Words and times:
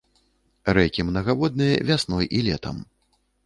Рэкі 0.77 1.05
мнагаводныя 1.11 1.77
вясной 1.91 2.33
і 2.39 2.45
летам. 2.51 2.85